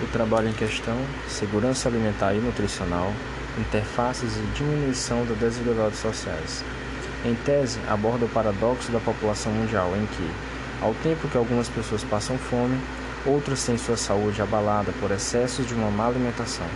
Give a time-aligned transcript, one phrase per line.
[0.00, 3.12] O trabalho em questão, segurança alimentar e nutricional,
[3.58, 6.64] interfaces e diminuição das desigualdades sociais.
[7.24, 10.30] Em tese, aborda o paradoxo da população mundial, em que,
[10.80, 12.78] ao tempo que algumas pessoas passam fome,
[13.26, 16.66] outras têm sua saúde abalada por excessos de uma má alimentação,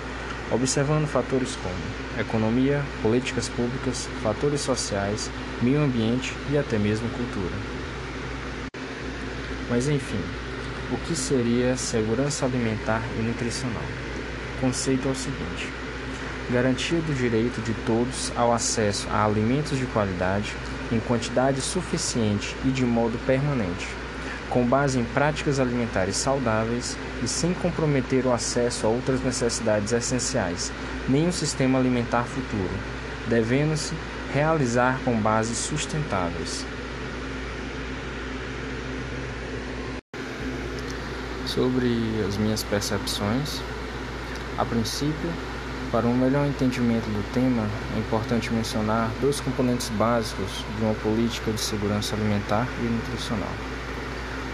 [0.50, 5.30] observando fatores como economia, políticas públicas, fatores sociais,
[5.62, 7.54] meio ambiente e até mesmo cultura.
[9.70, 10.20] Mas enfim,
[10.92, 13.82] o que seria segurança alimentar e nutricional?
[14.58, 15.68] O conceito é o seguinte:
[16.50, 20.54] garantia do direito de todos ao acesso a alimentos de qualidade
[20.92, 23.88] em quantidade suficiente e de modo permanente,
[24.50, 30.70] com base em práticas alimentares saudáveis e sem comprometer o acesso a outras necessidades essenciais,
[31.08, 32.70] nem o sistema alimentar futuro,
[33.28, 33.94] devendo-se
[34.34, 36.66] realizar com bases sustentáveis.
[41.54, 43.60] Sobre as minhas percepções.
[44.56, 45.30] A princípio,
[45.90, 51.52] para um melhor entendimento do tema, é importante mencionar dois componentes básicos de uma política
[51.52, 53.52] de segurança alimentar e nutricional.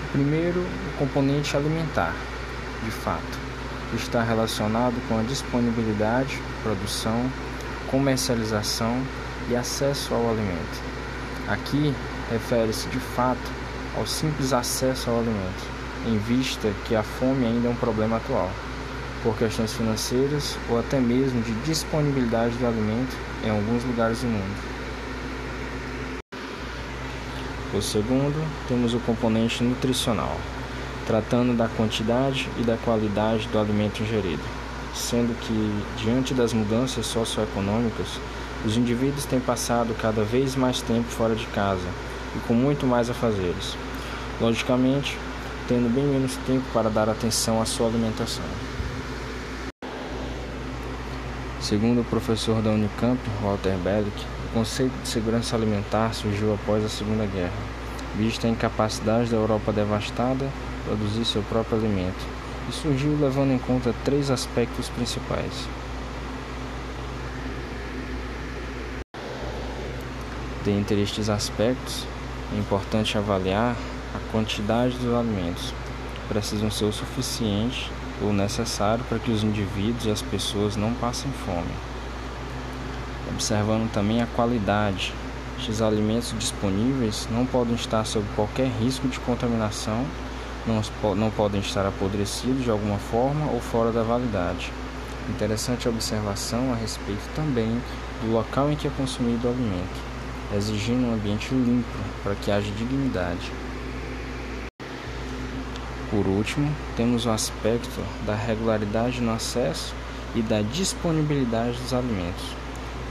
[0.09, 2.14] O primeiro, o componente alimentar,
[2.84, 3.39] de fato,
[3.94, 7.31] está relacionado com a disponibilidade, produção,
[7.91, 9.00] comercialização
[9.48, 10.83] e acesso ao alimento.
[11.47, 11.94] Aqui
[12.31, 13.50] refere-se de fato
[13.97, 15.78] ao simples acesso ao alimento
[16.09, 18.51] em vista que a fome ainda é um problema atual,
[19.23, 24.78] por questões financeiras ou até mesmo de disponibilidade do alimento em alguns lugares do mundo.
[27.70, 30.37] Por segundo, temos o componente nutricional,
[31.06, 34.43] tratando da quantidade e da qualidade do alimento ingerido,
[34.95, 38.19] sendo que, diante das mudanças socioeconômicas,
[38.65, 41.87] os indivíduos têm passado cada vez mais tempo fora de casa
[42.34, 43.77] e com muito mais a fazeres.
[44.41, 45.17] Logicamente,
[45.69, 48.44] tendo bem menos tempo para dar atenção à sua alimentação.
[51.60, 56.88] Segundo o professor da Unicamp, Walter Bellick, o conceito de segurança alimentar surgiu após a
[56.88, 57.53] Segunda Guerra,
[58.16, 60.48] vista a incapacidade da Europa devastada
[60.87, 62.26] produzir seu próprio alimento,
[62.66, 65.69] e surgiu levando em conta três aspectos principais.
[70.64, 72.06] Dentre estes aspectos,
[72.54, 73.76] é importante avaliar
[74.14, 75.72] a quantidade dos alimentos
[76.28, 77.91] precisam ser o suficiente
[78.22, 81.72] ou necessário para que os indivíduos e as pessoas não passem fome.
[83.30, 85.14] Observando também a qualidade.
[85.58, 90.04] Estes alimentos disponíveis não podem estar sob qualquer risco de contaminação,
[90.66, 90.80] não,
[91.14, 94.72] não podem estar apodrecidos de alguma forma ou fora da validade.
[95.28, 97.82] Interessante observação a respeito também
[98.22, 100.00] do local em que é consumido o alimento,
[100.56, 103.52] exigindo um ambiente limpo para que haja dignidade.
[106.10, 109.94] Por último, temos o aspecto da regularidade no acesso
[110.34, 112.44] e da disponibilidade dos alimentos.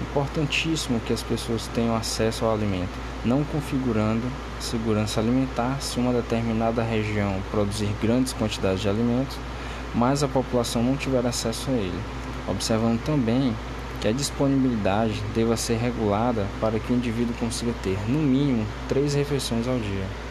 [0.02, 2.90] Importantíssimo que as pessoas tenham acesso ao alimento,
[3.24, 4.24] não configurando
[4.60, 9.38] segurança alimentar se uma determinada região produzir grandes quantidades de alimentos,
[9.94, 12.00] mas a população não tiver acesso a ele.
[12.48, 13.54] Observando também
[14.02, 19.14] que a disponibilidade deva ser regulada para que o indivíduo consiga ter, no mínimo, três
[19.14, 20.27] refeições ao dia.